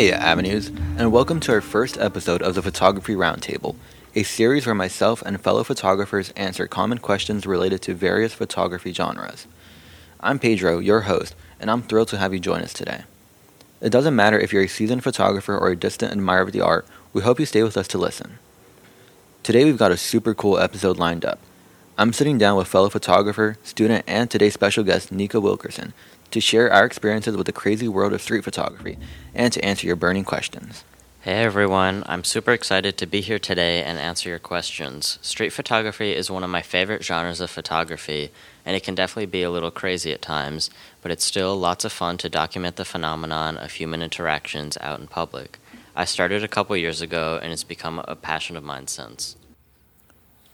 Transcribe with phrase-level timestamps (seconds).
[0.00, 3.76] Hey, Avenues, and welcome to our first episode of the Photography Roundtable,
[4.14, 9.46] a series where myself and fellow photographers answer common questions related to various photography genres.
[10.18, 13.02] I'm Pedro, your host, and I'm thrilled to have you join us today.
[13.82, 16.86] It doesn't matter if you're a seasoned photographer or a distant admirer of the art,
[17.12, 18.38] we hope you stay with us to listen.
[19.42, 21.40] Today we've got a super cool episode lined up.
[21.98, 25.92] I'm sitting down with fellow photographer, student, and today's special guest, Nico Wilkerson,
[26.30, 28.98] to share our experiences with the crazy world of street photography
[29.34, 30.84] and to answer your burning questions.
[31.22, 35.18] Hey everyone, I'm super excited to be here today and answer your questions.
[35.20, 38.30] Street photography is one of my favorite genres of photography,
[38.64, 40.70] and it can definitely be a little crazy at times,
[41.02, 45.08] but it's still lots of fun to document the phenomenon of human interactions out in
[45.08, 45.58] public.
[45.94, 49.36] I started a couple years ago, and it's become a passion of mine since.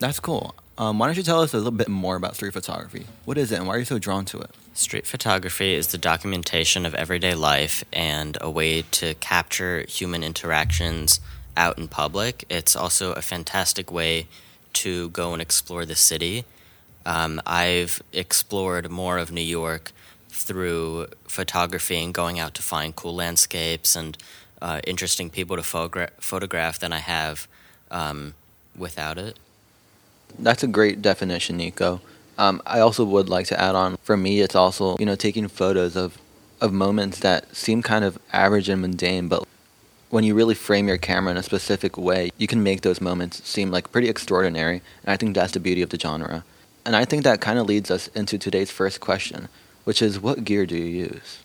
[0.00, 0.56] That's cool.
[0.78, 3.06] Um, why don't you tell us a little bit more about street photography?
[3.24, 4.50] What is it, and why are you so drawn to it?
[4.74, 11.18] Street photography is the documentation of everyday life and a way to capture human interactions
[11.56, 12.44] out in public.
[12.48, 14.28] It's also a fantastic way
[14.74, 16.44] to go and explore the city.
[17.04, 19.90] Um, I've explored more of New York
[20.28, 24.16] through photography and going out to find cool landscapes and
[24.62, 27.48] uh, interesting people to photogra- photograph than I have
[27.90, 28.34] um,
[28.76, 29.36] without it.
[30.38, 32.00] That's a great definition, Nico.
[32.36, 33.96] Um, I also would like to add on.
[33.98, 36.18] For me, it's also you know taking photos of
[36.60, 39.44] of moments that seem kind of average and mundane, but
[40.10, 43.46] when you really frame your camera in a specific way, you can make those moments
[43.46, 44.80] seem like pretty extraordinary.
[45.04, 46.44] And I think that's the beauty of the genre.
[46.86, 49.48] And I think that kind of leads us into today's first question,
[49.84, 51.38] which is what gear do you use?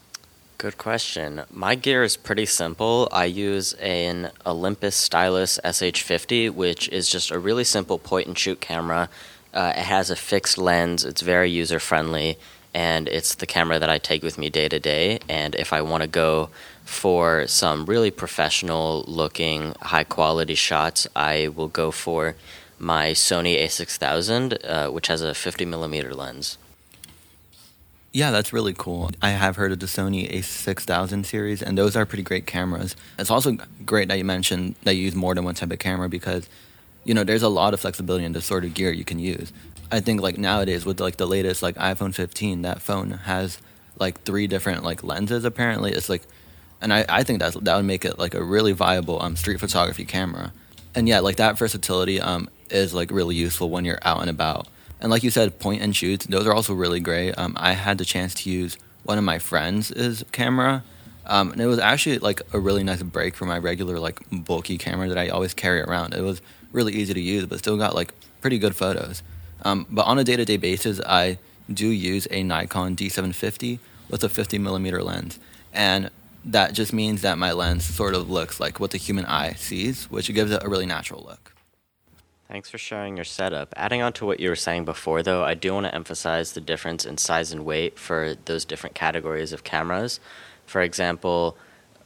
[0.63, 1.41] Good question.
[1.51, 3.09] My gear is pretty simple.
[3.11, 8.61] I use an Olympus Stylus SH50, which is just a really simple point and shoot
[8.61, 9.09] camera.
[9.53, 12.37] Uh, it has a fixed lens, it's very user friendly,
[12.73, 15.19] and it's the camera that I take with me day to day.
[15.27, 16.49] And if I want to go
[16.85, 22.37] for some really professional looking, high quality shots, I will go for
[22.79, 26.57] my Sony a6000, uh, which has a 50 millimeter lens.
[28.13, 29.09] Yeah, that's really cool.
[29.23, 32.95] I have heard of the Sony a6000 series, and those are pretty great cameras.
[33.17, 33.57] It's also
[33.87, 36.47] great that you mentioned that you use more than one type of camera because,
[37.05, 39.51] you know, there's a lot of flexibility in the sort of gear you can use.
[39.91, 43.57] I think like nowadays with like the latest like iPhone 15, that phone has
[43.97, 45.43] like three different like lenses.
[45.43, 46.21] Apparently, it's like,
[46.81, 49.59] and I I think that that would make it like a really viable um street
[49.59, 50.53] photography camera.
[50.93, 54.67] And yeah, like that versatility um is like really useful when you're out and about.
[55.03, 57.33] And like you said, point and shoots, those are also really great.
[57.37, 60.81] Um, I had the chance to use one of my friends' camera,
[61.25, 64.77] um, and it was actually like a really nice break from my regular like bulky
[64.77, 66.13] camera that I always carry around.
[66.13, 69.23] It was really easy to use, but still got like pretty good photos.
[69.65, 71.37] Um, but on a day-to-day basis, I
[71.71, 75.37] do use a Nikon D750 with a 50 millimeter lens,
[75.73, 76.11] and
[76.45, 80.05] that just means that my lens sort of looks like what the human eye sees,
[80.05, 81.52] which gives it a really natural look.
[82.49, 83.73] Thanks for sharing your setup.
[83.75, 86.61] Adding on to what you were saying before, though, I do want to emphasize the
[86.61, 90.19] difference in size and weight for those different categories of cameras.
[90.65, 91.57] For example,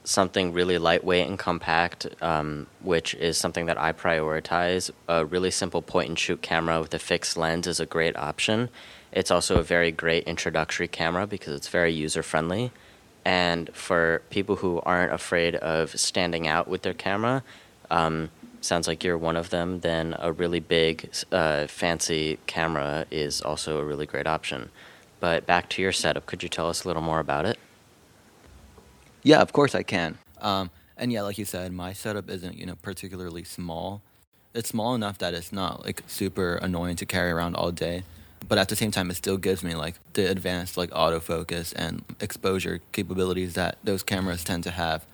[0.03, 4.89] something really lightweight and compact, um, which is something that I prioritize.
[5.09, 8.69] A really simple point and shoot camera with a fixed lens is a great option.
[9.11, 12.71] It's also a very great introductory camera because it's very user friendly.
[13.25, 17.43] And for people who aren't afraid of standing out with their camera,
[17.89, 18.29] um,
[18.67, 23.79] sounds like you're one of them, then a really big, uh, fancy camera is also
[23.79, 24.69] a really great option.
[25.19, 27.57] But back to your setup, could you tell us a little more about it?
[29.23, 30.19] Yeah, of course I can.
[30.41, 34.01] Um, and yeah, like you said, my setup isn't you know particularly small.
[34.53, 38.03] It's small enough that it's not like super annoying to carry around all day,
[38.47, 42.03] but at the same time, it still gives me like the advanced like autofocus and
[42.19, 45.05] exposure capabilities that those cameras tend to have.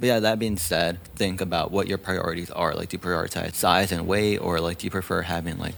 [0.00, 2.74] But yeah, that being said, think about what your priorities are.
[2.74, 5.74] Like, do you prioritize size and weight, or like, do you prefer having like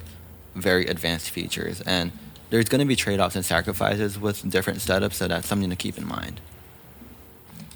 [0.55, 1.81] very advanced features?
[1.81, 2.13] And
[2.51, 5.77] there's going to be trade offs and sacrifices with different setups, so that's something to
[5.77, 6.41] keep in mind.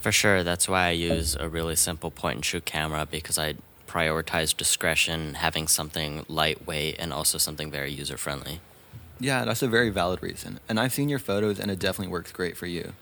[0.01, 3.55] For sure, that's why I use a really simple point and shoot camera because I
[3.89, 8.61] prioritize discretion, having something lightweight, and also something very user friendly.
[9.19, 10.61] Yeah, that's a very valid reason.
[10.69, 12.93] And I've seen your photos, and it definitely works great for you.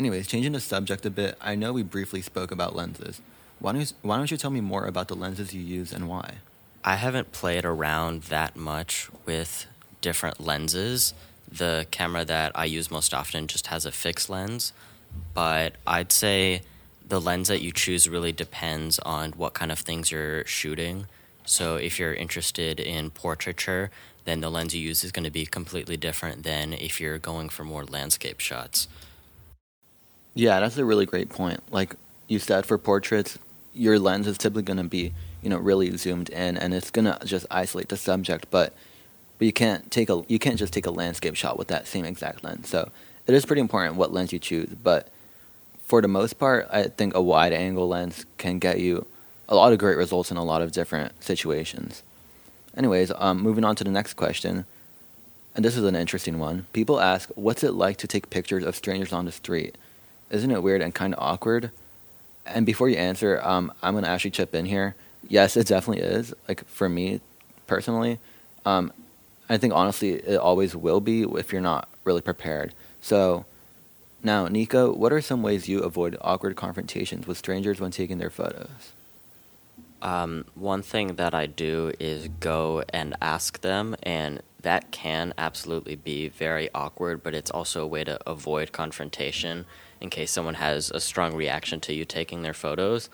[0.00, 3.20] Anyways, changing the subject a bit, I know we briefly spoke about lenses.
[3.58, 6.08] Why don't, you, why don't you tell me more about the lenses you use and
[6.08, 6.36] why?
[6.82, 9.66] I haven't played around that much with
[10.00, 11.12] different lenses.
[11.52, 14.72] The camera that I use most often just has a fixed lens,
[15.34, 16.62] but I'd say
[17.06, 21.08] the lens that you choose really depends on what kind of things you're shooting.
[21.44, 23.90] So if you're interested in portraiture,
[24.24, 27.50] then the lens you use is going to be completely different than if you're going
[27.50, 28.88] for more landscape shots.
[30.34, 31.60] Yeah, that's a really great point.
[31.70, 31.96] Like,
[32.28, 33.38] you said for portraits,
[33.74, 35.12] your lens is typically going to be
[35.42, 38.46] you know really zoomed in, and it's going to just isolate the subject.
[38.50, 38.72] But
[39.38, 42.04] but you can't take a you can't just take a landscape shot with that same
[42.04, 42.68] exact lens.
[42.68, 42.90] So
[43.26, 44.68] it is pretty important what lens you choose.
[44.68, 45.08] But
[45.86, 49.06] for the most part, I think a wide angle lens can get you
[49.48, 52.02] a lot of great results in a lot of different situations.
[52.76, 54.64] Anyways, um, moving on to the next question,
[55.56, 56.66] and this is an interesting one.
[56.72, 59.76] People ask, "What's it like to take pictures of strangers on the street?"
[60.30, 61.70] Isn't it weird and kind of awkward?
[62.46, 64.94] And before you answer, um, I'm gonna actually chip in here.
[65.28, 66.34] Yes, it definitely is.
[66.48, 67.20] Like for me
[67.66, 68.18] personally,
[68.64, 68.92] um,
[69.48, 72.72] I think honestly, it always will be if you're not really prepared.
[73.00, 73.44] So,
[74.22, 78.30] now, Nico, what are some ways you avoid awkward confrontations with strangers when taking their
[78.30, 78.92] photos?
[80.02, 85.96] Um, one thing that I do is go and ask them, and that can absolutely
[85.96, 89.66] be very awkward, but it's also a way to avoid confrontation
[90.00, 93.10] in case someone has a strong reaction to you taking their photos.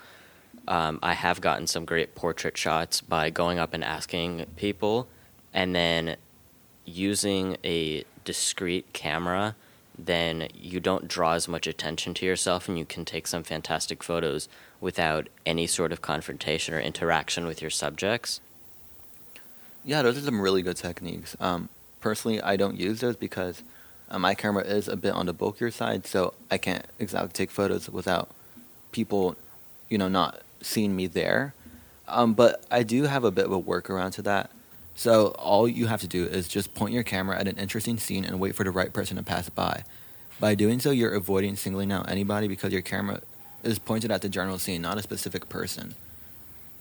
[0.69, 5.07] Um, I have gotten some great portrait shots by going up and asking people,
[5.53, 6.17] and then
[6.85, 9.57] using a discreet camera,
[9.99, 14.03] then you don't draw as much attention to yourself and you can take some fantastic
[14.03, 14.49] photos
[14.81, 18.41] without any sort of confrontation or interaction with your subjects.
[19.85, 21.37] Yeah, those are some really good techniques.
[21.41, 21.69] Um,
[22.01, 23.63] personally, I don't use those because
[24.11, 27.51] uh, my camera is a bit on the bulkier side, so I can't exactly take
[27.51, 28.31] photos without
[28.93, 29.37] people,
[29.89, 31.55] you know, not seeing me there.
[32.09, 34.51] Um, but I do have a bit of a workaround to that.
[34.95, 38.25] So all you have to do is just point your camera at an interesting scene
[38.25, 39.85] and wait for the right person to pass by.
[40.39, 43.21] By doing so, you're avoiding singling out anybody because your camera
[43.63, 45.95] is pointed at the general scene, not a specific person.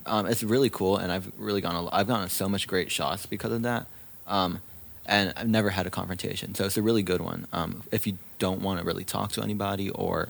[0.06, 1.74] Um, it's really cool, and I've really gone.
[1.74, 3.86] A, I've gotten so much great shots because of that,
[4.26, 4.60] um,
[5.06, 6.54] and I've never had a confrontation.
[6.54, 7.46] So it's a really good one.
[7.52, 10.28] Um, if you don't want to really talk to anybody, or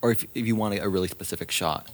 [0.00, 1.88] or if if you want a, really specific shot.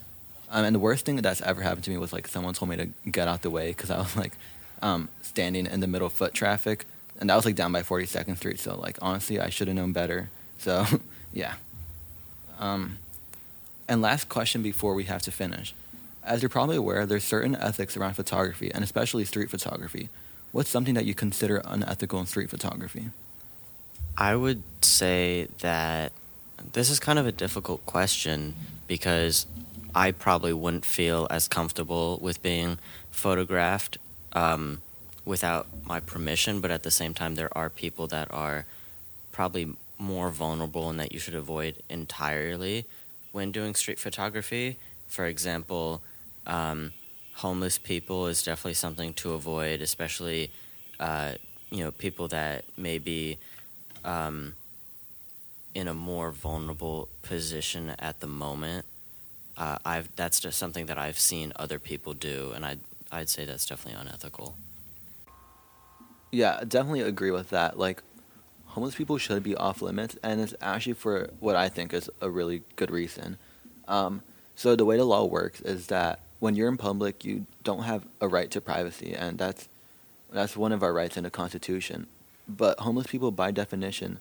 [0.51, 2.77] Um, and the worst thing that's ever happened to me was like someone told me
[2.77, 4.33] to get out the way because I was like
[4.81, 6.87] um, standing in the middle of foot traffic,
[7.21, 8.61] and that was like down by 42nd Street.
[8.61, 10.31] So like honestly, I should have known better.
[10.59, 10.87] So
[11.33, 11.55] yeah.
[12.59, 12.99] Um,
[13.89, 15.75] and last question before we have to finish.
[16.23, 20.11] As you're probably aware, there's certain ethics around photography, and especially street photography.
[20.53, 23.11] What's something that you consider unethical in street photography?
[24.17, 26.13] I would say that
[26.73, 28.55] this is kind of a difficult question
[28.87, 29.47] because
[29.95, 32.79] I probably wouldn't feel as comfortable with being
[33.11, 33.99] photographed
[34.33, 34.81] um,
[35.25, 38.65] without my permission, but at the same time, there are people that are
[39.33, 42.87] probably more vulnerable and that you should avoid entirely
[43.33, 44.77] when doing street photography.
[45.07, 46.01] For example,
[46.47, 46.93] um,
[47.39, 50.51] homeless people is definitely something to avoid, especially
[50.99, 51.33] uh,
[51.71, 53.39] you know people that may be
[54.05, 54.55] um,
[55.75, 58.85] in a more vulnerable position at the moment.
[59.57, 62.77] Uh, I've that's just something that I've seen other people do, and I
[63.13, 64.57] I'd say that's definitely unethical.
[66.31, 67.79] Yeah, definitely agree with that.
[67.79, 68.03] Like,
[68.67, 72.29] homeless people should be off limits, and it's actually for what I think is a
[72.29, 73.39] really good reason.
[73.87, 74.23] Um,
[74.55, 78.05] so the way the law works is that when you're in public, you don't have
[78.21, 79.69] a right to privacy, and that's
[80.33, 82.07] that's one of our rights in the Constitution.
[82.49, 84.19] But homeless people, by definition,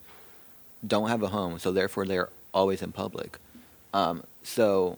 [0.86, 3.38] don't have a home, so therefore they're always in public.
[3.93, 4.97] Um, so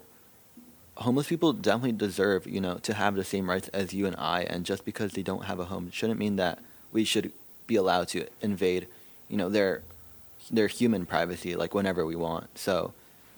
[0.98, 4.42] homeless people definitely deserve, you know, to have the same rights as you and I.
[4.42, 6.60] And just because they don't have a home shouldn't mean that
[6.92, 7.32] we should
[7.68, 8.88] be allowed to invade,
[9.28, 9.82] you know, their
[10.52, 12.58] their human privacy like whenever we want.
[12.58, 12.94] So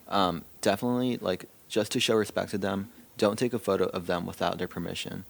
[0.08, 4.26] um, definitely, like, just to show respect to them, don't take a photo of them
[4.26, 5.26] without their permission.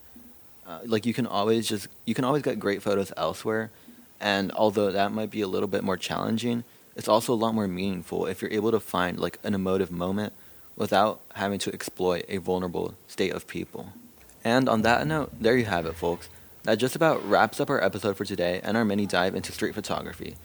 [0.68, 3.72] Uh, like you can always just you can always get great photos elsewhere,
[4.20, 6.64] and although that might be a little bit more challenging,
[6.96, 10.34] it's also a lot more meaningful if you're able to find like an emotive moment
[10.76, 13.94] without having to exploit a vulnerable state of people.
[14.44, 16.30] And on that note, there you have it, folks.
[16.64, 19.74] That just about wraps up our episode for today and our mini dive into street
[19.74, 20.36] photography.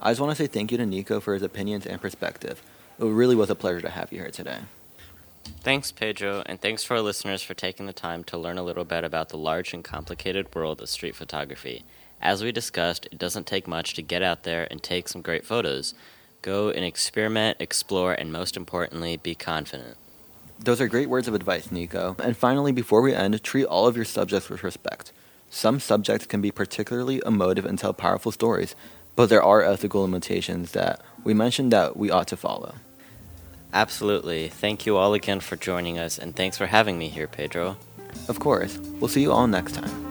[0.00, 2.62] I just want to say thank you to Nico for his opinions and perspective.
[2.98, 4.58] It really was a pleasure to have you here today.
[5.44, 8.84] Thanks, Pedro, and thanks for our listeners for taking the time to learn a little
[8.84, 11.84] bit about the large and complicated world of street photography.
[12.20, 15.46] As we discussed, it doesn't take much to get out there and take some great
[15.46, 15.94] photos.
[16.42, 19.96] Go and experiment, explore, and most importantly, be confident.
[20.58, 22.16] Those are great words of advice, Nico.
[22.22, 25.12] And finally, before we end, treat all of your subjects with respect.
[25.50, 28.74] Some subjects can be particularly emotive and tell powerful stories,
[29.16, 32.74] but there are ethical limitations that we mentioned that we ought to follow.
[33.74, 34.48] Absolutely.
[34.48, 37.76] Thank you all again for joining us, and thanks for having me here, Pedro.
[38.28, 38.78] Of course.
[39.00, 40.03] We'll see you all next time.